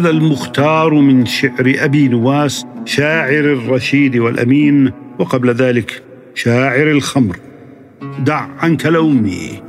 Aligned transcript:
هذا 0.00 0.10
المختار 0.10 0.94
من 0.94 1.26
شعر 1.26 1.74
أبي 1.78 2.08
نواس 2.08 2.66
شاعر 2.84 3.44
الرشيد 3.44 4.16
والأمين 4.16 4.92
وقبل 5.18 5.50
ذلك 5.50 6.02
شاعر 6.34 6.90
الخمر. 6.90 7.36
دع 8.18 8.46
عنك 8.58 8.86
لومي 8.86 9.62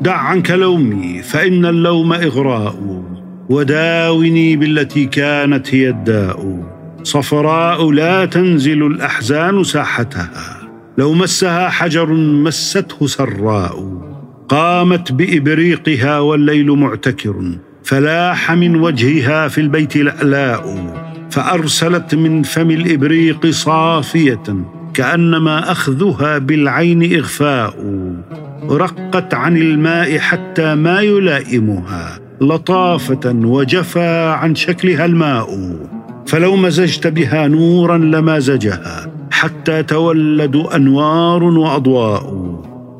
دع 0.00 0.16
عنك 0.16 0.50
لومي 0.50 1.22
فإن 1.22 1.66
اللوم 1.66 2.12
إغراء 2.12 3.04
وداوني 3.48 4.56
بالتي 4.56 5.04
كانت 5.04 5.74
هي 5.74 5.88
الداء. 5.88 6.64
صفراء 7.02 7.90
لا 7.90 8.24
تنزل 8.24 8.86
الأحزان 8.86 9.64
ساحتها 9.64 10.68
لو 10.98 11.12
مسها 11.12 11.68
حجر 11.68 12.12
مسته 12.14 13.06
سراء. 13.06 14.02
قامت 14.48 15.12
بإبريقها 15.12 16.18
والليل 16.18 16.70
معتكر 16.70 17.58
فلاح 17.84 18.52
من 18.52 18.76
وجهها 18.76 19.48
في 19.48 19.60
البيت 19.60 19.96
لألاء 19.96 20.94
فأرسلت 21.30 22.14
من 22.14 22.42
فم 22.42 22.70
الإبريق 22.70 23.46
صافية 23.46 24.42
كأنما 24.94 25.72
أخذها 25.72 26.38
بالعين 26.38 27.14
إغفاء. 27.14 27.74
رقت 28.70 29.34
عن 29.34 29.56
الماء 29.56 30.18
حتى 30.18 30.74
ما 30.74 31.00
يلائمها 31.00 32.18
لطافة 32.40 33.30
وجفى 33.34 34.34
عن 34.38 34.54
شكلها 34.54 35.04
الماء. 35.04 35.76
فلو 36.26 36.56
مزجت 36.56 37.06
بها 37.06 37.48
نورا 37.48 37.98
لمازجها 37.98 39.12
حتى 39.30 39.82
تولد 39.82 40.56
أنوار 40.56 41.44
وأضواء. 41.44 42.54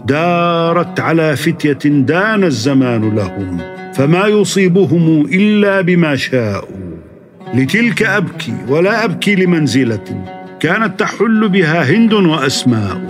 دارت 0.04 1.00
على 1.00 1.36
فتية 1.36 1.78
دان 1.84 2.44
الزمان 2.44 3.16
لهم. 3.16 3.77
فما 3.98 4.26
يصيبهم 4.26 5.26
إلا 5.32 5.80
بما 5.80 6.16
شاءوا. 6.16 6.98
لتلك 7.54 8.02
أبكي 8.02 8.54
ولا 8.68 9.04
أبكي 9.04 9.34
لمنزلة 9.34 10.24
كانت 10.60 11.00
تحل 11.00 11.48
بها 11.48 11.90
هند 11.90 12.12
وأسماء. 12.12 13.00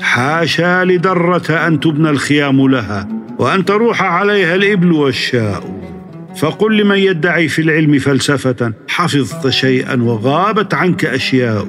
حاشا 0.00 0.84
لدرة 0.84 1.66
أن 1.66 1.80
تبنى 1.80 2.10
الخيام 2.10 2.68
لها 2.68 3.08
وأن 3.38 3.64
تروح 3.64 4.02
عليها 4.02 4.54
الإبل 4.54 4.92
والشاء. 4.92 5.76
فقل 6.36 6.76
لمن 6.76 6.98
يدعي 6.98 7.48
في 7.48 7.62
العلم 7.62 7.98
فلسفة 7.98 8.72
حفظت 8.88 9.48
شيئا 9.48 10.02
وغابت 10.02 10.74
عنك 10.74 11.04
أشياء. 11.04 11.66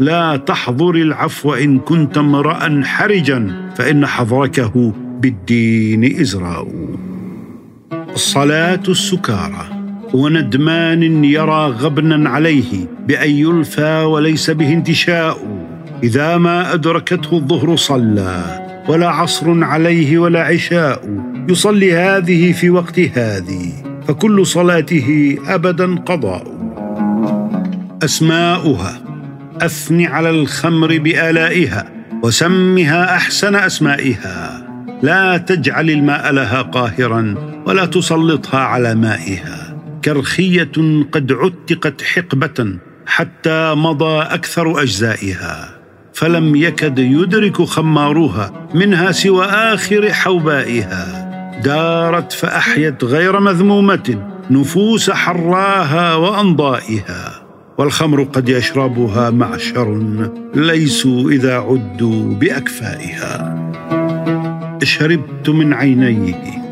لا 0.00 0.36
تحضر 0.36 0.94
العفو 0.94 1.54
إن 1.54 1.78
كنت 1.78 2.18
امرا 2.18 2.82
حرجا 2.84 3.70
فإن 3.76 4.06
حظركه 4.06 4.92
بالدين 5.20 6.20
إزراء. 6.20 6.68
الصلاه 8.18 8.82
السكارى. 8.88 9.64
وندمان 10.12 11.24
يرى 11.24 11.66
غبنا 11.66 12.30
عليه 12.30 12.86
بأن 13.06 13.30
يلفى 13.30 14.02
وليس 14.02 14.50
به 14.50 14.72
انتشاء. 14.72 15.38
إذا 16.02 16.36
ما 16.36 16.74
أدركته 16.74 17.36
الظهر 17.36 17.76
صلى 17.76 18.42
ولا 18.88 19.08
عصر 19.08 19.64
عليه 19.64 20.18
ولا 20.18 20.42
عشاء. 20.42 21.02
يصلي 21.48 21.92
هذه 21.94 22.52
في 22.52 22.70
وقت 22.70 22.98
هذه 22.98 23.72
فكل 24.08 24.46
صلاته 24.46 25.38
أبدا 25.46 25.94
قضاء. 25.94 26.44
أسماؤها 28.04 29.00
اثن 29.62 30.02
على 30.04 30.30
الخمر 30.30 30.98
بآلائها 30.98 31.88
وسمها 32.22 33.16
أحسن 33.16 33.54
أسمائها. 33.54 34.66
لا 35.02 35.36
تجعل 35.36 35.90
الماء 35.90 36.32
لها 36.32 36.62
قاهرا 36.62 37.34
ولا 37.68 37.86
تسلطها 37.86 38.60
على 38.60 38.94
مائها. 38.94 39.76
كرخية 40.04 41.04
قد 41.12 41.32
عتقت 41.32 42.02
حقبة 42.02 42.78
حتى 43.06 43.74
مضى 43.74 44.22
أكثر 44.22 44.82
أجزائها. 44.82 45.68
فلم 46.12 46.56
يكد 46.56 46.98
يدرك 46.98 47.62
خمارها 47.62 48.68
منها 48.74 49.12
سوى 49.12 49.44
آخر 49.44 50.12
حوبائها. 50.12 51.28
دارت 51.64 52.32
فأحيت 52.32 53.04
غير 53.04 53.40
مذمومة 53.40 54.22
نفوس 54.50 55.10
حراها 55.10 56.14
وأنضائها. 56.14 57.42
والخمر 57.78 58.22
قد 58.22 58.48
يشربها 58.48 59.30
معشر 59.30 60.02
ليسوا 60.54 61.30
إذا 61.30 61.54
عدوا 61.58 62.34
بأكفائها. 62.34 63.58
شربت 64.82 65.48
من 65.48 65.74
عينيه. 65.74 66.67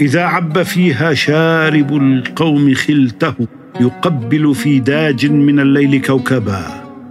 إذا 0.00 0.22
عب 0.22 0.62
فيها 0.62 1.14
شارب 1.14 1.96
القوم 1.96 2.74
خلته 2.74 3.34
يقبل 3.80 4.54
في 4.54 4.78
داج 4.78 5.26
من 5.26 5.60
الليل 5.60 6.00
كوكبا. 6.00 6.62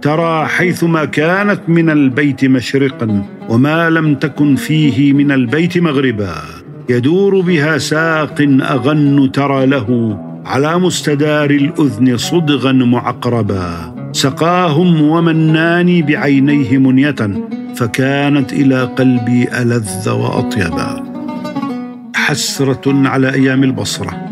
ترى 0.02 0.46
حيثما 0.46 1.04
كانت 1.04 1.60
من 1.68 1.90
البيت 1.90 2.44
مشرقا 2.44 3.24
وما 3.48 3.90
لم 3.90 4.14
تكن 4.14 4.56
فيه 4.56 5.12
من 5.12 5.32
البيت 5.32 5.78
مغربا. 5.78 6.34
يدور 6.88 7.40
بها 7.40 7.78
ساق 7.78 8.40
أغن 8.60 9.32
ترى 9.32 9.66
له 9.66 10.18
على 10.46 10.78
مستدار 10.78 11.50
الأذن 11.50 12.16
صدغا 12.16 12.72
معقربا. 12.72 13.94
سقاهم 14.12 15.02
ومناني 15.02 16.02
بعينيه 16.02 16.78
منية 16.78 17.44
فكانت 17.76 18.52
إلى 18.52 18.82
قلبي 18.84 19.48
ألذ 19.62 20.08
وأطيبا. 20.10 21.07
حسرة 22.28 23.08
على 23.08 23.34
أيام 23.34 23.64
البصرة. 23.64 24.30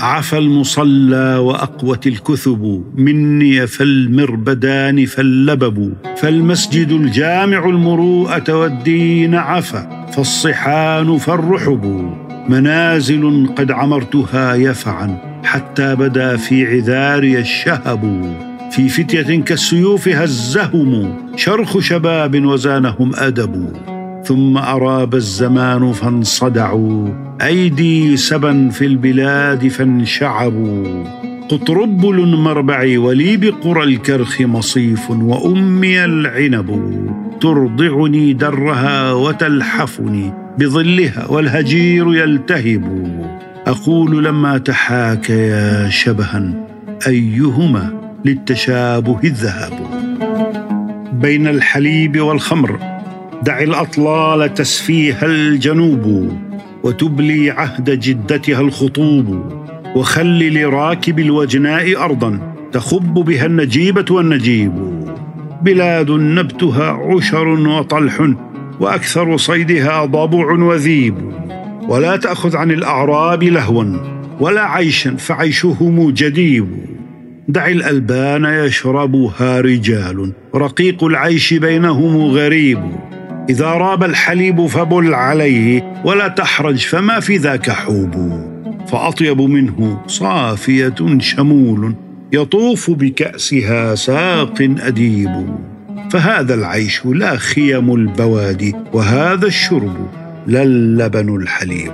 عفى 0.00 0.38
المصلى 0.38 1.36
وأقوت 1.36 2.06
الكثب. 2.06 2.84
مني 2.96 3.66
فالمربدان 3.66 5.06
فاللبب. 5.06 5.94
فالمسجد 6.16 6.92
الجامع 6.92 7.64
المروءة 7.64 8.52
والدين 8.56 9.34
عفى. 9.34 10.06
فالصحان 10.12 11.18
فالرحب. 11.18 12.12
منازل 12.48 13.48
قد 13.56 13.70
عمرتها 13.70 14.54
يفعا. 14.54 15.40
حتى 15.44 15.94
بدا 15.94 16.36
في 16.36 16.66
عذاري 16.66 17.38
الشهب. 17.38 18.34
في 18.70 18.88
فتية 18.88 19.42
كالسيوف 19.42 20.08
هزهم 20.08 21.16
شرخ 21.36 21.78
شباب 21.78 22.44
وزانهم 22.44 23.12
أدب. 23.14 23.91
ثم 24.24 24.56
أراب 24.56 25.14
الزمان 25.14 25.92
فانصدعوا. 25.92 27.08
أيدي 27.42 28.16
سبا 28.16 28.68
في 28.68 28.86
البلاد 28.86 29.68
فانشعبوا. 29.68 31.04
قطربل 31.48 32.36
مربعي 32.36 32.98
ولي 32.98 33.36
بقرى 33.36 33.84
الكرخ 33.84 34.40
مصيف 34.40 35.10
وأمي 35.10 36.04
العنب. 36.04 36.70
ترضعني 37.40 38.32
درها 38.32 39.12
وتلحفني 39.12 40.32
بظلها 40.58 41.26
والهجير 41.26 42.14
يلتهب. 42.14 43.08
أقول 43.66 44.24
لما 44.24 44.58
تحاكيا 44.58 45.88
شبها 45.88 46.66
أيهما 47.06 47.92
للتشابه 48.24 49.18
الذهب. 49.24 49.72
بين 51.12 51.46
الحليب 51.46 52.20
والخمر 52.20 52.91
دع 53.44 53.60
الأطلال 53.60 54.54
تسفيها 54.54 55.26
الجنوب 55.26 56.32
وتبلي 56.82 57.50
عهد 57.50 57.90
جدتها 58.00 58.60
الخطوب 58.60 59.52
وخل 59.96 60.54
لراكب 60.54 61.18
الوجناء 61.18 62.04
ارضا 62.04 62.54
تخب 62.72 63.14
بها 63.14 63.46
النجيبة 63.46 64.04
والنجيب. 64.10 64.72
بلاد 65.62 66.10
نبتها 66.10 66.90
عشر 66.90 67.48
وطلح 67.48 68.32
وأكثر 68.80 69.36
صيدها 69.36 70.04
ضبع 70.04 70.52
وذيب. 70.52 71.14
ولا 71.88 72.16
تأخذ 72.16 72.56
عن 72.56 72.70
الأعراب 72.70 73.42
لهوا 73.42 73.84
ولا 74.40 74.62
عيشا 74.62 75.16
فعيشهم 75.16 76.10
جديب. 76.10 76.68
دع 77.48 77.68
الألبان 77.68 78.44
يشربها 78.44 79.60
رجال 79.60 80.32
رقيق 80.54 81.04
العيش 81.04 81.54
بينهم 81.54 82.16
غريب. 82.16 82.80
إذا 83.50 83.66
راب 83.66 84.04
الحليب 84.04 84.66
فبل 84.66 85.14
عليه 85.14 86.00
ولا 86.04 86.28
تحرج 86.28 86.86
فما 86.86 87.20
في 87.20 87.36
ذاك 87.36 87.70
حوب. 87.70 88.42
فأطيب 88.88 89.40
منه 89.40 90.00
صافية 90.06 91.18
شمول 91.18 91.94
يطوف 92.32 92.90
بكأسها 92.90 93.94
ساق 93.94 94.54
أديب. 94.60 95.46
فهذا 96.10 96.54
العيش 96.54 97.06
لا 97.06 97.36
خيم 97.36 97.94
البوادي 97.94 98.74
وهذا 98.92 99.46
الشرب 99.46 100.08
لا 100.46 100.62
اللبن 100.62 101.36
الحليب. 101.36 101.92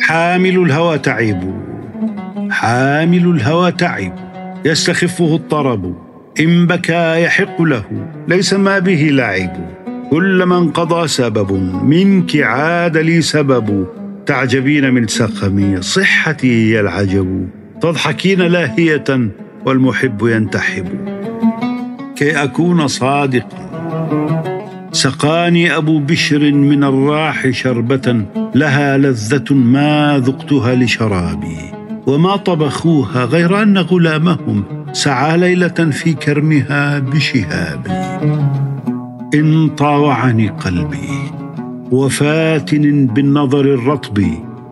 حامل 0.00 0.58
الهوى 0.58 0.98
تعب 0.98 1.54
حامل 2.50 3.30
الهوى 3.30 3.72
تعب 3.72 4.12
يستخفه 4.64 5.34
الطرب. 5.34 6.09
إن 6.40 6.66
بكى 6.66 7.22
يحق 7.22 7.62
له 7.62 7.84
ليس 8.28 8.54
ما 8.54 8.78
به 8.78 9.08
لعب. 9.12 9.70
كلما 10.10 10.58
انقضى 10.58 11.08
سبب 11.08 11.52
منك 11.84 12.36
عاد 12.36 12.96
لي 12.96 13.22
سبب. 13.22 13.86
تعجبين 14.26 14.94
من 14.94 15.06
سقمي 15.06 15.82
صحتي 15.82 16.72
هي 16.72 16.80
العجب 16.80 17.48
تضحكين 17.80 18.40
لاهية 18.40 19.30
والمحب 19.66 20.26
ينتحب. 20.26 20.88
كي 22.16 22.30
أكون 22.42 22.88
صادقا 22.88 23.70
سقاني 24.92 25.76
أبو 25.76 25.98
بشر 25.98 26.52
من 26.52 26.84
الراح 26.84 27.50
شربة 27.50 28.22
لها 28.54 28.98
لذة 28.98 29.54
ما 29.54 30.22
ذقتها 30.24 30.74
لشرابي. 30.74 31.58
وما 32.06 32.36
طبخوها 32.36 33.24
غير 33.24 33.62
أن 33.62 33.78
غلامهم. 33.78 34.79
سعى 34.92 35.38
ليلة 35.38 35.68
في 35.68 36.12
كرمها 36.12 36.98
بشهابي 36.98 37.90
إن 39.34 39.68
طاوعني 39.68 40.48
قلبي 40.48 41.08
وفاتن 41.90 43.06
بالنظر 43.06 43.60
الرطب 43.60 44.24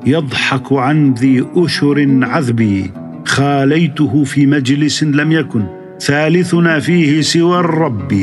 يضحك 0.06 0.72
عن 0.72 1.14
ذي 1.14 1.44
أشر 1.56 2.18
عذبي 2.22 2.90
خاليته 3.26 4.24
في 4.24 4.46
مجلس 4.46 5.02
لم 5.02 5.32
يكن 5.32 5.66
ثالثنا 6.00 6.80
فيه 6.80 7.20
سوى 7.20 7.60
الرب. 7.60 8.14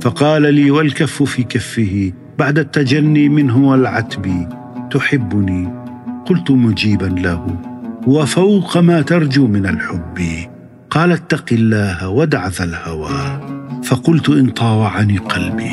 فقال 0.00 0.54
لي 0.54 0.70
والكف 0.70 1.22
في 1.22 1.42
كفه 1.42 2.12
بعد 2.38 2.58
التجني 2.58 3.28
منه 3.28 3.68
والعتب. 3.68 4.48
تحبني؟ 4.90 5.68
قلت 6.26 6.50
مجيبا 6.50 7.06
له. 7.06 7.56
وفوق 8.06 8.78
ما 8.78 9.02
ترجو 9.02 9.46
من 9.46 9.66
الحب. 9.66 10.46
قال 10.96 11.12
اتق 11.12 11.44
الله 11.52 12.08
ودع 12.08 12.48
ذا 12.48 12.64
الهوى 12.64 13.40
فقلت 13.84 14.28
إن 14.28 14.46
طاوعني 14.46 15.18
قلبي. 15.18 15.70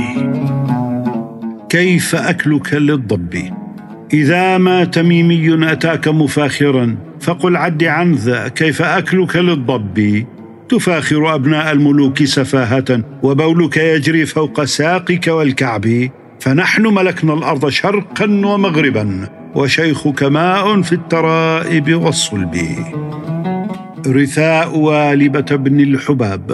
كيف 1.69 2.15
أكلك 2.15 2.73
للضب؟ 2.73 3.53
إذا 4.13 4.57
ما 4.57 4.83
تميمي 4.83 5.71
أتاك 5.71 6.07
مفاخرا 6.07 6.95
فقل 7.21 7.55
عد 7.55 7.83
عن 7.83 8.13
ذا 8.13 8.47
كيف 8.47 8.81
أكلك 8.81 9.35
للضب؟ 9.35 10.25
تفاخر 10.69 11.35
أبناء 11.35 11.71
الملوك 11.71 12.23
سفاهة 12.23 13.03
وبولك 13.23 13.77
يجري 13.77 14.25
فوق 14.25 14.63
ساقك 14.63 15.27
والكعب 15.27 16.09
فنحن 16.39 16.87
ملكنا 16.87 17.33
الأرض 17.33 17.69
شرقا 17.69 18.25
ومغربا 18.25 19.29
وشيخك 19.55 20.23
ماء 20.23 20.81
في 20.81 20.93
الترائب 20.93 21.93
والصلب. 21.93 22.55
رثاء 24.07 24.77
والبة 24.77 25.55
بن 25.55 25.79
الحباب. 25.79 26.51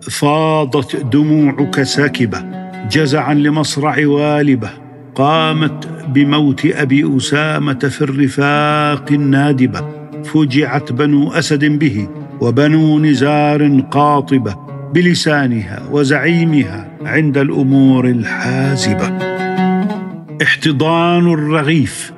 فاضت 0.00 0.96
دموعك 0.96 1.82
ساكبة 1.82 2.44
جزعا 2.90 3.34
لمصرع 3.34 4.06
والبة. 4.06 4.70
قامت 5.14 5.88
بموت 6.08 6.66
أبي 6.66 7.16
أسامة 7.16 7.78
في 7.78 8.02
الرفاق 8.02 9.12
النادبة. 9.12 9.88
فجعت 10.24 10.92
بنو 10.92 11.32
أسد 11.32 11.64
به 11.64 12.08
وبنو 12.40 12.98
نزار 12.98 13.80
قاطبة 13.90 14.56
بلسانها 14.94 15.82
وزعيمها 15.90 16.88
عند 17.04 17.38
الأمور 17.38 18.08
الحازبة. 18.08 19.18
احتضان 20.42 21.32
الرغيف 21.32 22.12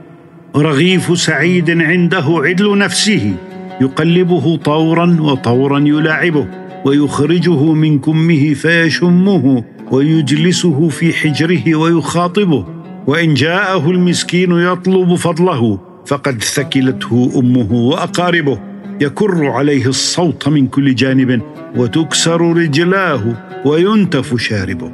رغيف 0.56 1.18
سعيد 1.18 1.70
عنده 1.70 2.24
عدل 2.28 2.78
نفسه. 2.78 3.34
يقلبه 3.80 4.56
طورا 4.56 5.16
وطورا 5.20 5.78
يلاعبه 5.78 6.46
ويخرجه 6.84 7.72
من 7.72 7.98
كمه 7.98 8.54
فيشمه 8.54 9.64
ويجلسه 9.90 10.88
في 10.88 11.12
حجره 11.12 11.74
ويخاطبه. 11.74 12.66
وإن 13.06 13.34
جاءه 13.34 13.90
المسكين 13.90 14.52
يطلب 14.52 15.14
فضله 15.14 15.78
فقد 16.06 16.42
ثكلته 16.42 17.32
أمه 17.36 17.72
وأقاربه. 17.72 18.60
يكر 19.00 19.46
عليه 19.46 19.86
الصوت 19.86 20.48
من 20.48 20.66
كل 20.66 20.94
جانب 20.94 21.42
وتكسر 21.76 22.40
رجلاه 22.40 23.22
وينتف 23.64 24.36
شاربه. 24.36 24.90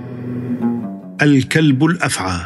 الكلب 1.22 1.84
الأفعى 1.84 2.40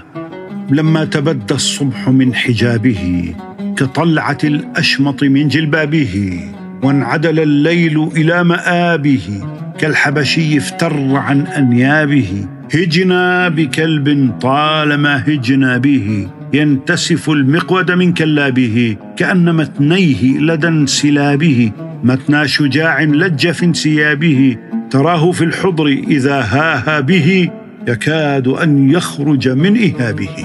لما 0.70 1.04
تبدى 1.04 1.54
الصبح 1.54 2.08
من 2.08 2.34
حجابه 2.34 3.34
كطلعه 3.81 4.38
الأشمط 4.44 5.23
من 5.23 5.49
جلبابه 5.49 6.41
وانعدل 6.82 7.41
الليل 7.41 8.09
إلى 8.17 8.44
مآبه 8.44 9.43
كالحبشي 9.79 10.59
افتر 10.59 11.17
عن 11.17 11.41
أنيابه. 11.47 12.47
هجنا 12.75 13.49
بكلب 13.49 14.32
طالما 14.41 15.25
هجنا 15.27 15.79
به 15.79 16.29
ينتسف 16.53 17.31
المقود 17.31 17.91
من 17.91 18.15
كلابه 18.15 18.97
كأن 19.17 19.55
متنيه 19.55 20.38
لدى 20.38 20.69
انسلابه. 20.69 21.73
متنى 22.05 22.49
شجاع 22.49 23.03
لج 23.03 23.50
في 23.50 23.65
انسيابه 23.65 24.56
تراه 24.91 25.33
في 25.33 25.44
الحضر 25.44 25.87
إذا 25.87 26.41
هاها 26.41 27.00
به 27.00 27.50
يكاد 27.88 28.49
أن 28.49 28.91
يخرج 28.91 29.49
من 29.49 29.76
إهابه. 29.76 30.37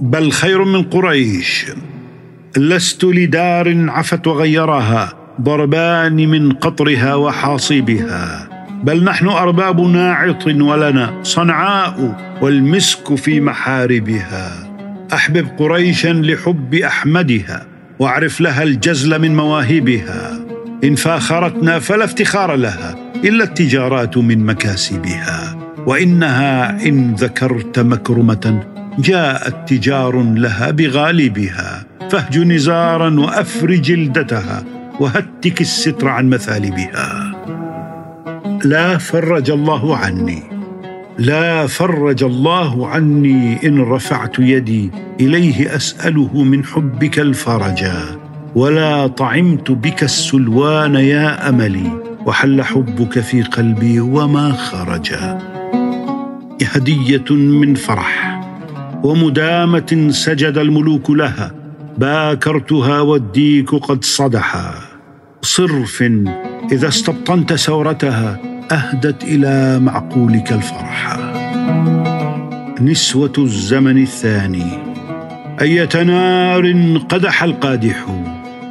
بل 0.00 0.32
خير 0.32 0.64
من 0.64 0.82
قريش. 0.82 1.66
لست 2.56 3.04
لدار 3.04 3.90
عفت 3.90 4.26
وغيرها 4.26 5.12
ضربان 5.40 6.16
من 6.28 6.52
قطرها 6.52 7.14
وحاصبها. 7.14 8.48
بل 8.84 9.04
نحن 9.04 9.28
أرباب 9.28 9.80
ناعط 9.80 10.46
ولنا 10.46 11.20
صنعاء 11.22 12.16
والمسك 12.42 13.14
في 13.14 13.40
محاربها. 13.40 14.52
أحبب 15.12 15.48
قريشا 15.58 16.08
لحب 16.08 16.74
أحمدها 16.74 17.66
وأعرف 17.98 18.40
لها 18.40 18.62
الجزل 18.62 19.18
من 19.18 19.36
مواهبها. 19.36 20.40
إن 20.84 20.94
فاخرتنا 20.94 21.78
فلا 21.78 22.04
افتخار 22.04 22.54
لها 22.54 22.94
إلا 23.24 23.44
التجارات 23.44 24.18
من 24.18 24.46
مكاسبها. 24.46 25.58
وإنها 25.86 26.86
إن 26.86 27.14
ذكرت 27.14 27.78
مكرمة 27.78 28.62
جاءت 28.98 29.68
تجار 29.68 30.22
لها 30.22 30.70
بغالبها. 30.70 31.91
فاهج 32.10 32.38
نزارا 32.38 33.20
وأفر 33.20 33.74
جلدتها 33.74 34.64
وهتك 35.00 35.60
الستر 35.60 36.08
عن 36.08 36.30
مثالبها. 36.30 37.32
لا 38.64 38.98
فرج 38.98 39.50
الله 39.50 39.96
عني 39.96 40.42
لا 41.18 41.66
فرج 41.66 42.22
الله 42.22 42.88
عني 42.88 43.68
إن 43.68 43.80
رفعت 43.80 44.38
يدي 44.38 44.90
إليه 45.20 45.76
أسأله 45.76 46.42
من 46.42 46.64
حبك 46.64 47.18
الفرجا 47.18 47.96
ولا 48.54 49.06
طعمت 49.06 49.70
بك 49.70 50.02
السلوان 50.02 50.94
يا 50.94 51.48
أملي 51.48 52.02
وحل 52.26 52.62
حبك 52.62 53.20
في 53.20 53.42
قلبي 53.42 54.00
وما 54.00 54.52
خرجا 54.52 55.38
هديه 56.72 57.30
من 57.30 57.74
فرح 57.74 58.40
ومدامة 59.04 60.08
سجد 60.10 60.58
الملوك 60.58 61.10
لها 61.10 61.61
باكرتها 61.98 63.00
والديك 63.00 63.74
قد 63.74 64.04
صدحا. 64.04 64.74
صرف 65.42 66.02
إذا 66.72 66.88
استبطنت 66.88 67.52
سورتها 67.52 68.40
أهدت 68.72 69.24
إلى 69.24 69.78
معقولك 69.78 70.52
الفرح 70.52 71.18
نسوة 72.80 73.32
الزمن 73.38 74.02
الثاني. 74.02 74.78
إيه 75.60 76.02
نار 76.02 76.72
قدح 77.08 77.42
القادح 77.42 78.06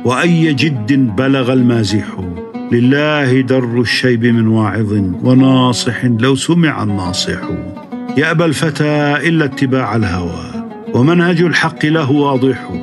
وأي 0.06 0.54
جد 0.54 1.16
بلغ 1.16 1.54
المازح. 1.54 2.06
لله 2.72 3.42
در 3.42 3.80
الشيب 3.82 4.26
من 4.26 4.48
واعظ 4.48 4.94
وناصح 5.24 6.06
لو 6.06 6.36
سمع 6.36 6.84
الناصح. 6.84 7.42
يأبى 8.18 8.46
الفتى 8.46 9.18
إلا 9.28 9.46
اتباع 9.46 9.96
الهوى 9.96 10.68
ومنهج 10.94 11.42
الحق 11.42 11.86
له 11.86 12.12
واضح. 12.12 12.81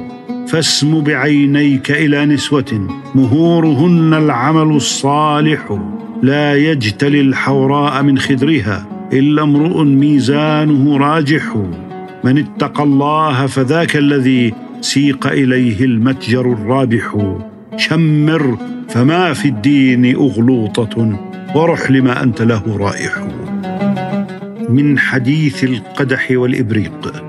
فاسم 0.51 1.01
بعينيك 1.01 1.91
إلى 1.91 2.27
نسوة 2.27 2.89
مهورهن 3.15 4.15
العمل 4.15 4.77
الصالح. 4.77 5.79
لا 6.23 6.55
يجتلي 6.57 7.21
الحوراء 7.21 8.03
من 8.03 8.19
خدرها 8.19 8.87
إلا 9.13 9.43
امرؤ 9.43 9.83
ميزانه 9.83 10.97
راجح. 10.97 11.57
من 12.25 12.39
اتقى 12.39 12.83
الله 12.83 13.47
فذاك 13.47 13.97
الذي 13.97 14.55
سيق 14.81 15.27
إليه 15.27 15.85
المتجر 15.85 16.53
الرابح. 16.53 17.37
شمر 17.77 18.59
فما 18.89 19.33
في 19.33 19.49
الدين 19.49 20.17
أغلوطة 20.17 21.19
ورح 21.55 21.91
لما 21.91 22.23
أنت 22.23 22.43
له 22.43 22.77
رائح. 22.79 23.13
من 24.69 24.99
حديث 24.99 25.65
القدح 25.65 26.27
والإبريق. 26.31 27.28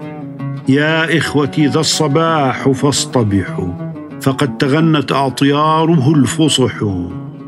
يا 0.69 1.17
إخوتي 1.17 1.67
ذا 1.67 1.79
الصباح 1.79 2.69
فاصطبحوا. 2.69 3.73
فقد 4.21 4.57
تغنت 4.57 5.11
أطياره 5.11 6.13
الفصح. 6.15 6.83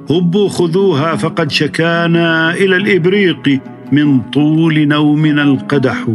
هبوا 0.09 0.49
خذوها 0.49 1.15
فقد 1.15 1.51
شكانا 1.51 2.53
إلى 2.53 2.75
الإبريق 2.75 3.59
من 3.91 4.21
طول 4.21 4.87
نومنا 4.87 5.43
القدح. 5.43 6.07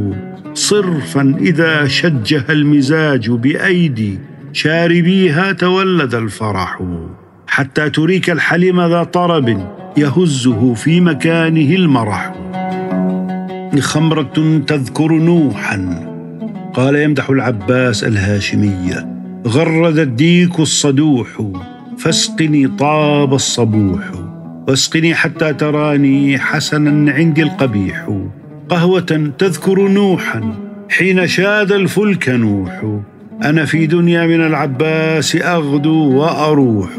صرفا 0.54 1.36
إذا 1.40 1.86
شجها 1.86 2.52
المزاج 2.52 3.30
بأيدي 3.30 4.18
شاربيها 4.52 5.52
تولد 5.52 6.14
الفرح. 6.14 6.82
حتى 7.46 7.90
تريك 7.90 8.30
الحليم 8.30 8.80
ذا 8.80 9.02
طرب 9.02 9.66
يهزه 9.96 10.74
في 10.74 11.00
مكانه 11.00 11.74
المرح. 11.74 12.34
خمره 13.80 14.62
تذكر 14.66 15.12
نوحا 15.12 16.05
قال 16.76 16.96
يمدح 16.96 17.30
العباس 17.30 18.04
الهاشميه 18.04 19.08
غرد 19.46 19.98
الديك 19.98 20.60
الصدوح 20.60 21.28
فاسقني 21.98 22.68
طاب 22.68 23.34
الصبوح 23.34 24.02
واسقني 24.68 25.14
حتى 25.14 25.52
تراني 25.52 26.38
حسنا 26.38 27.12
عندي 27.12 27.42
القبيح 27.42 28.08
قهوة 28.68 29.30
تذكر 29.38 29.88
نوحا 29.88 30.54
حين 30.88 31.26
شاد 31.26 31.72
الفلك 31.72 32.28
نوح 32.28 33.00
أنا 33.44 33.64
في 33.64 33.86
دنيا 33.86 34.26
من 34.26 34.46
العباس 34.46 35.36
أغدو 35.36 36.16
وأروح 36.16 36.90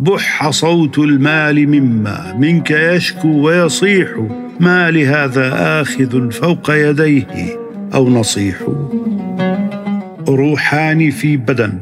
بح 0.00 0.50
صوت 0.50 0.98
المال 0.98 1.68
مما 1.68 2.34
منك 2.38 2.70
يشكو 2.70 3.28
ويصيح 3.28 4.08
ما 4.60 4.90
لهذا 4.90 5.80
آخذ 5.80 6.30
فوق 6.30 6.70
يديه؟ 6.70 7.65
أو 7.96 8.10
نصيح. 8.10 8.56
روحان 10.28 11.10
في 11.10 11.36
بدن. 11.36 11.72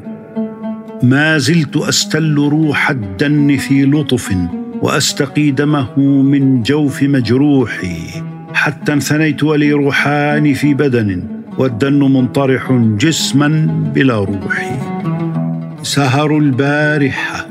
ما 1.02 1.38
زلت 1.38 1.76
أستل 1.76 2.34
روح 2.36 2.90
الدن 2.90 3.56
في 3.56 3.84
لطف 3.84 4.34
واستقي 4.82 5.50
دمه 5.50 5.98
من 6.00 6.62
جوف 6.62 7.02
مجروحي. 7.02 7.96
حتى 8.54 8.92
انثنيت 8.92 9.42
ولي 9.42 9.72
روحان 9.72 10.54
في 10.54 10.74
بدن 10.74 11.24
والدن 11.58 11.98
منطرح 11.98 12.72
جسما 12.72 13.48
بلا 13.94 14.18
روح. 14.18 14.80
سهر 15.82 16.38
البارحة 16.38 17.46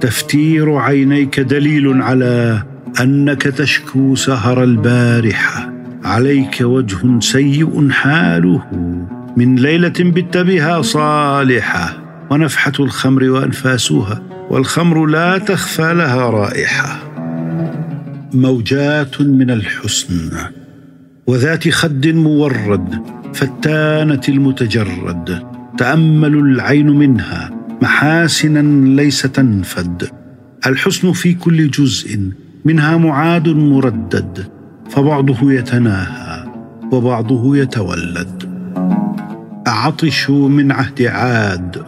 تفتير 0.00 0.76
عينيك 0.76 1.40
دليل 1.40 2.02
على 2.02 2.62
أنك 3.00 3.42
تشكو 3.42 4.14
سهر 4.14 4.64
البارحة. 4.64 5.67
عليك 6.08 6.60
وجه 6.60 7.20
سيء 7.20 7.90
حاله. 7.90 8.62
من 9.36 9.56
ليلة 9.56 9.98
بت 9.98 10.36
بها 10.36 10.82
صالحة 10.82 11.98
ونفحة 12.30 12.72
الخمر 12.80 13.24
وأنفاسها 13.24 14.22
والخمر 14.50 15.06
لا 15.06 15.38
تخفى 15.38 15.94
لها 15.94 16.30
رائحة. 16.30 16.98
موجات 18.34 19.20
من 19.20 19.50
الحسن 19.50 20.30
وذات 21.26 21.68
خد 21.68 22.06
مورد 22.06 23.02
فتانة 23.34 24.20
المتجرد. 24.28 25.42
تأمل 25.78 26.34
العين 26.38 26.90
منها 26.90 27.50
محاسنا 27.82 28.94
ليس 29.00 29.22
تنفد. 29.22 30.08
الحسن 30.66 31.12
في 31.12 31.34
كل 31.34 31.70
جزء 31.70 32.30
منها 32.64 32.96
معاد 32.96 33.48
مردد. 33.48 34.57
فبعضه 34.90 35.52
يتناهى 35.52 36.44
وبعضه 36.92 37.56
يتولد. 37.56 38.48
عطشوا 39.66 40.48
من 40.48 40.72
عهد 40.72 41.02
عاد 41.02 41.82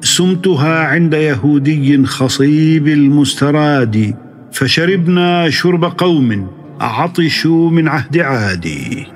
سمتها 0.00 0.84
عند 0.84 1.14
يهودي 1.14 2.04
خصيب 2.04 2.88
المستراد 2.88 4.14
فشربنا 4.52 5.50
شرب 5.50 5.84
قوم 5.84 6.46
عطشوا 6.80 7.70
من 7.70 7.88
عهد 7.88 8.18
عادي 8.18 9.06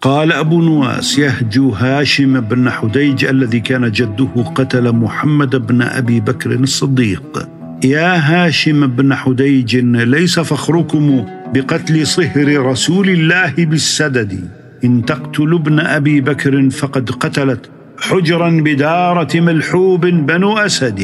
قال 0.00 0.32
أبو 0.32 0.62
نواس 0.62 1.18
يهجو 1.18 1.70
هاشم 1.70 2.40
بن 2.40 2.70
حديج 2.70 3.24
الذي 3.24 3.60
كان 3.60 3.90
جده 3.90 4.42
قتل 4.54 4.92
محمد 4.92 5.56
بن 5.56 5.82
أبي 5.82 6.20
بكر 6.20 6.52
الصديق. 6.52 7.48
يا 7.84 8.14
هاشم 8.16 8.86
بن 8.86 9.14
حديج 9.14 9.76
ليس 9.76 10.40
فخركم 10.40 11.26
بقتل 11.54 12.06
صهر 12.06 12.66
رسول 12.66 13.08
الله 13.08 13.54
بالسدد. 13.58 14.48
إن 14.84 15.04
تقتلوا 15.04 15.58
ابن 15.58 15.80
أبي 15.80 16.20
بكر 16.20 16.70
فقد 16.70 17.10
قتلت 17.10 17.70
حجرا 18.00 18.50
بدارة 18.50 19.40
ملحوب 19.40 20.06
بنو 20.06 20.58
أسد. 20.58 21.02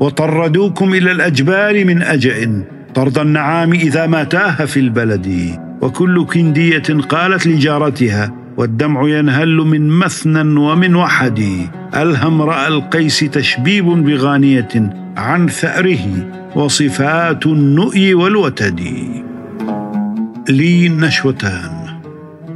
وطردوكم 0.00 0.94
إلى 0.94 1.12
الأجبال 1.12 1.86
من 1.86 2.02
أجأ. 2.02 2.64
طرد 2.94 3.18
النعام 3.18 3.72
إذا 3.72 4.06
ما 4.06 4.24
تاه 4.24 4.64
في 4.64 4.80
البلد. 4.80 5.58
وكل 5.82 6.26
كندية 6.26 6.88
قالت 7.08 7.46
لجارتها 7.46 8.34
والدمع 8.56 9.08
ينهل 9.08 9.56
من 9.56 9.88
مثنى 9.88 10.60
ومن 10.60 10.94
وحد. 10.94 11.42
ألهم 11.94 12.40
امرأ 12.40 12.68
القيس 12.68 13.18
تشبيب 13.18 13.84
بغانية 13.84 14.92
عن 15.16 15.48
ثأره. 15.48 16.06
وصفات 16.54 17.46
النؤي 17.46 18.14
والوتد. 18.14 18.80
لي 20.48 20.88
نشوتان. 20.88 22.00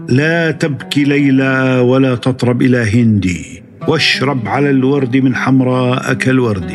لا 0.08 0.50
تبكي 0.50 1.04
ليلى 1.04 1.80
ولا 1.84 2.14
تطرب 2.14 2.62
إلى 2.62 3.02
هندي. 3.02 3.62
واشرب 3.88 4.48
على 4.48 4.70
الورد 4.70 5.16
من 5.16 5.34
حمراء 5.34 6.12
كالورد 6.12 6.72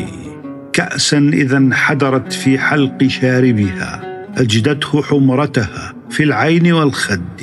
كاسا 0.72 1.18
اذا 1.18 1.56
انحدرت 1.56 2.32
في 2.32 2.58
حلق 2.58 3.06
شاربها. 3.06 4.02
أجدته 4.36 5.02
حمرتها 5.02 5.94
في 6.10 6.22
العين 6.22 6.72
والخد. 6.72 7.42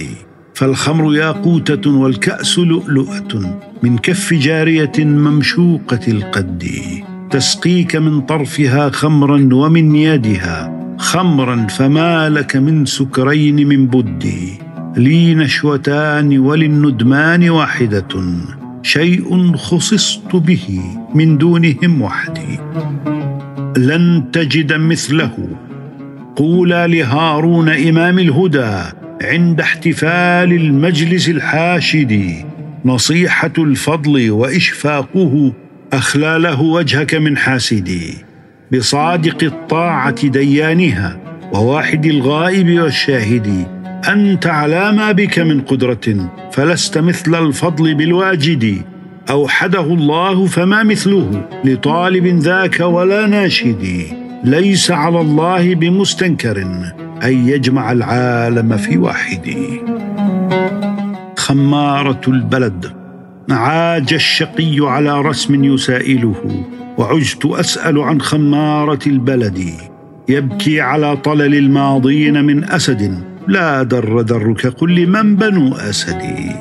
فالخمر 0.53 1.15
ياقوتة 1.15 1.91
والكأس 1.91 2.59
لؤلؤة. 2.59 3.59
من 3.83 3.97
كف 3.97 4.33
جارية 4.33 4.91
ممشوقة 4.99 5.99
القد. 6.07 6.69
تسقيك 7.31 7.95
من 7.95 8.21
طرفها 8.21 8.89
خمرا 8.89 9.49
ومن 9.53 9.95
يدها. 9.95 10.82
خمرا 10.97 11.67
فما 11.67 12.29
لك 12.29 12.55
من 12.55 12.85
سكرين 12.85 13.67
من 13.67 13.87
بدي 13.87 14.63
لي 14.97 15.35
نشوتان 15.35 16.37
وللندمان 16.37 17.49
واحدة. 17.49 18.07
شيء 18.83 19.55
خصصت 19.55 20.35
به 20.35 20.81
من 21.15 21.37
دونهم 21.37 22.01
وحدي. 22.01 22.59
لن 23.77 24.23
تجد 24.33 24.73
مثله. 24.73 25.49
قولا 26.35 26.87
لهارون 26.87 27.69
إمام 27.69 28.19
الهدى. 28.19 28.81
عند 29.21 29.61
احتفال 29.61 30.53
المجلس 30.53 31.29
الحاشد. 31.29 32.33
نصيحة 32.85 33.53
الفضل 33.57 34.31
وإشفاقه. 34.31 35.53
أخلى 35.93 36.37
له 36.39 36.61
وجهك 36.61 37.15
من 37.15 37.37
حاسدي. 37.37 38.32
بصادق 38.71 39.43
الطاعة 39.43 40.27
ديانها 40.27 41.17
وواحد 41.53 42.05
الغائب 42.05 42.79
والشاهد. 42.79 43.67
أنت 44.09 44.47
على 44.47 44.91
ما 44.91 45.11
بك 45.11 45.39
من 45.39 45.61
قدرة 45.61 46.29
فلست 46.51 46.97
مثل 46.97 47.45
الفضل 47.47 47.95
بالواجد. 47.95 48.81
أوحده 49.29 49.81
الله 49.81 50.45
فما 50.45 50.83
مثله 50.83 51.45
لطالب 51.65 52.25
ذاك 52.25 52.79
ولا 52.79 53.27
ناشد. 53.27 54.03
ليس 54.43 54.91
على 54.91 55.21
الله 55.21 55.75
بمستنكر 55.75 56.61
أن 57.23 57.47
يجمع 57.47 57.91
العالم 57.91 58.77
في 58.77 58.97
واحد. 58.97 59.55
خمارة 61.37 62.21
البلد. 62.27 63.02
عاج 63.51 64.13
الشقي 64.13 64.77
على 64.79 65.21
رسم 65.21 65.63
يسائله 65.63 66.65
وعجت 66.97 67.45
أسأل 67.45 67.99
عن 67.99 68.21
خمارة 68.21 68.99
البلد. 69.07 69.59
يبكي 70.29 70.81
على 70.81 71.17
طلل 71.17 71.55
الماضين 71.55 72.45
من 72.45 72.63
أسد 72.63 73.23
لا 73.47 73.83
در 73.83 74.21
درك 74.21 74.67
قل 74.67 74.95
لمن 74.95 75.35
بنو 75.35 75.75
أسدي 75.75 76.51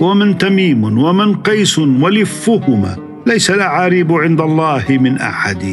ومن 0.00 0.38
تميم 0.38 0.84
ومن 0.84 1.34
قيس 1.34 1.78
ولفهما 1.78 2.96
ليس 3.26 3.50
الأعاريب 3.50 4.12
عند 4.12 4.40
الله 4.40 4.84
من 4.88 5.18
أحد. 5.18 5.64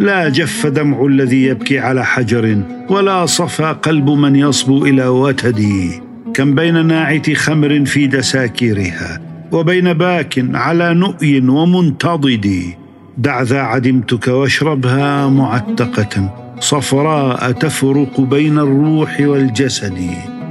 لا 0.00 0.28
جف 0.28 0.66
دمع 0.66 1.06
الذي 1.06 1.42
يبكي 1.44 1.78
على 1.78 2.04
حجر 2.04 2.62
ولا 2.88 3.26
صفى 3.26 3.76
قلب 3.82 4.10
من 4.10 4.36
يصبو 4.36 4.84
إلى 4.86 5.06
وتدي 5.06 6.02
كم 6.34 6.54
بين 6.54 6.86
ناعت 6.86 7.30
خمر 7.32 7.84
في 7.84 8.06
دساكيرها 8.06 9.29
وبين 9.52 9.92
باك 9.92 10.44
على 10.54 10.94
نؤي 10.94 11.40
ومنتضد. 11.48 12.64
دع 13.18 13.42
ذا 13.42 13.60
عدمتك 13.60 14.28
واشربها 14.28 15.26
معتقة. 15.26 16.34
صفراء 16.60 17.52
تفرق 17.52 18.20
بين 18.20 18.58
الروح 18.58 19.20
والجسد. 19.20 19.98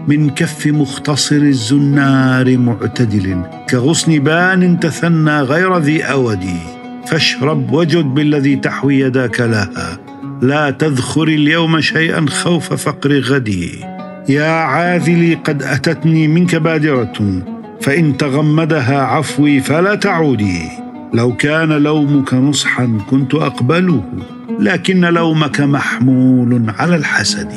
من 0.07 0.29
كف 0.29 0.67
مختصر 0.67 1.35
الزنار 1.35 2.57
معتدل. 2.57 3.41
كغصن 3.69 4.19
بان 4.19 4.79
تثنى 4.79 5.39
غير 5.41 5.77
ذي 5.77 6.03
أود. 6.03 6.45
فاشرب 7.05 7.73
وجد 7.73 8.05
بالذي 8.05 8.55
تحوي 8.55 8.99
يداك 8.99 9.39
لها. 9.39 9.99
لا 10.41 10.69
تذخر 10.69 11.27
اليوم 11.27 11.81
شيئا 11.81 12.25
خوف 12.29 12.73
فقر 12.73 13.19
غدي. 13.19 13.85
يا 14.29 14.51
عاذلي 14.51 15.33
قد 15.33 15.63
أتتني 15.63 16.27
منك 16.27 16.55
بادرة. 16.55 17.13
فإن 17.81 18.17
تغمدها 18.17 19.01
عفوي 19.01 19.59
فلا 19.59 19.95
تعودي. 19.95 20.61
لو 21.13 21.35
كان 21.35 21.69
لومك 21.69 22.33
نصحا 22.33 22.97
كنت 23.09 23.35
أقبله 23.35 24.03
لكن 24.59 25.01
لومك 25.05 25.61
محمول 25.61 26.73
على 26.79 26.95
الحسد. 26.95 27.51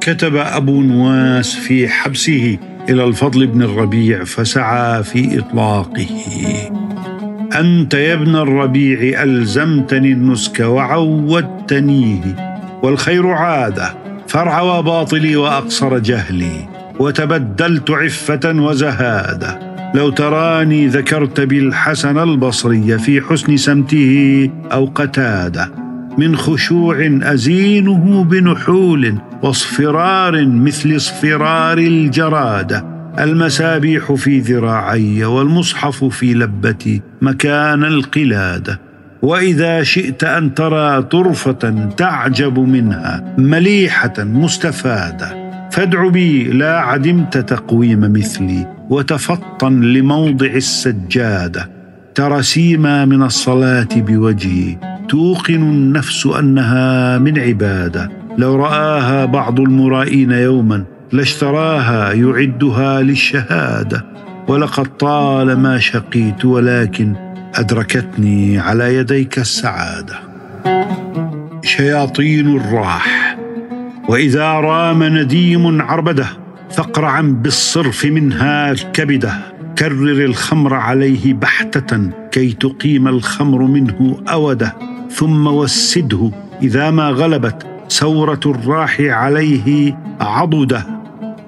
كتب 0.00 0.36
أبو 0.36 0.82
نواس 0.82 1.54
في 1.54 1.88
حبسه 1.88 2.58
إلى 2.88 3.04
الفضل 3.04 3.46
بن 3.46 3.62
الربيع 3.62 4.24
فسعى 4.24 5.02
في 5.02 5.38
إطلاقه. 5.38 6.06
أنت 7.60 7.94
يا 7.94 8.14
ابن 8.14 8.36
الربيع 8.36 9.22
ألزمتني 9.22 10.12
النسك 10.12 10.60
وعودتنيه 10.60 12.56
والخير 12.82 13.28
عاده 13.28 13.94
فرعوى 14.28 14.82
باطلي 14.82 15.36
وأقصر 15.36 15.98
جهلي. 15.98 16.71
وتبدلت 17.02 17.90
عفة 17.90 18.40
وزهادة. 18.44 19.58
لو 19.94 20.10
تراني 20.10 20.86
ذكرت 20.86 21.40
بالحسن 21.40 22.18
البصري 22.18 22.98
في 22.98 23.20
حسن 23.20 23.56
سمته 23.56 24.50
أو 24.72 24.90
قتادة. 24.94 25.72
من 26.18 26.36
خشوع 26.36 27.18
أزينه 27.22 28.24
بنحول 28.24 29.18
واصفرار 29.42 30.46
مثل 30.46 30.96
اصفرار 30.96 31.78
الجرادة. 31.78 32.84
المسابيح 33.18 34.12
في 34.12 34.40
ذراعي 34.40 35.24
والمصحف 35.24 36.04
في 36.04 36.34
لبتي 36.34 37.02
مكان 37.22 37.84
القلادة. 37.84 38.80
وإذا 39.22 39.82
شئت 39.82 40.24
أن 40.24 40.54
ترى 40.54 41.02
طرفة 41.02 41.88
تعجب 41.96 42.58
منها 42.58 43.34
مليحة 43.38 44.14
مستفادة. 44.18 45.41
فادع 45.72 46.08
بي 46.08 46.44
لا 46.44 46.80
عدمت 46.80 47.38
تقويم 47.38 48.12
مثلي 48.12 48.66
وتفطن 48.90 49.80
لموضع 49.80 50.46
السجادة. 50.46 51.70
ترى 52.14 52.42
سيما 52.42 53.04
من 53.04 53.22
الصلاة 53.22 53.88
بوجهي. 53.96 54.76
توقن 55.08 55.54
النفس 55.54 56.26
أنها 56.26 57.18
من 57.18 57.38
عبادة. 57.38 58.10
لو 58.38 58.56
رآها 58.56 59.24
بعض 59.24 59.60
المرائين 59.60 60.30
يوما 60.30 60.84
لاشتراها 61.12 62.12
يعدها 62.12 63.02
للشهادة. 63.02 64.04
ولقد 64.48 64.96
طالما 64.96 65.78
شقيت 65.78 66.44
ولكن 66.44 67.14
أدركتني 67.54 68.58
على 68.58 68.96
يديك 68.96 69.38
السعادة. 69.38 70.14
شياطين 71.62 72.56
الراح. 72.56 73.21
وإذا 74.08 74.52
رام 74.52 75.02
نديم 75.02 75.82
عربده 75.82 76.26
فاقرعا 76.70 77.22
بالصرف 77.22 78.04
منها 78.04 78.74
كبده 78.74 79.34
كرر 79.78 80.24
الخمر 80.24 80.74
عليه 80.74 81.34
بحتة 81.34 82.10
كي 82.30 82.52
تقيم 82.52 83.08
الخمر 83.08 83.62
منه 83.62 84.22
أوده. 84.28 84.76
ثم 85.10 85.46
وسده 85.46 86.30
إذا 86.62 86.90
ما 86.90 87.08
غلبت 87.08 87.66
سورة 87.88 88.40
الراح 88.46 89.00
عليه 89.00 89.98
عضده. 90.20 90.86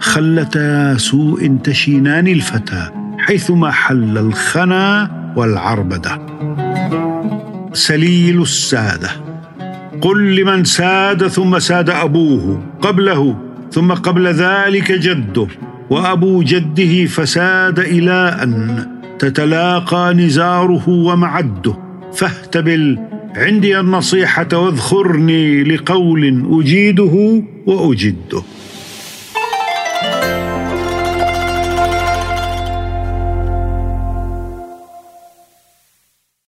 خلتا 0.00 0.96
سوء 0.96 1.56
تشينان 1.64 2.28
الفتى 2.28 2.90
حيثما 3.18 3.70
حل 3.70 4.18
الخنا 4.18 5.10
والعربده. 5.36 6.18
سليل 7.72 8.42
السادة. 8.42 9.10
قل 10.04 10.36
لمن 10.36 10.64
ساد 10.64 11.26
ثم 11.26 11.58
ساد 11.58 11.90
أبوه 11.90 12.62
قبله 12.82 13.36
ثم 13.72 13.92
قبل 13.92 14.26
ذلك 14.26 14.92
جده 14.92 15.46
وأبو 15.90 16.42
جده 16.42 17.04
فساد 17.06 17.78
إلى 17.78 18.38
ان 18.42 18.86
تتلاقى 19.18 20.14
نزاره 20.14 20.88
ومعده. 20.88 21.76
فاهتبل 22.14 22.98
عندي 23.36 23.80
النصيحة 23.80 24.48
واذخرني 24.52 25.64
لقول 25.64 26.44
أجيده 26.60 27.42
وأجده. 27.66 28.42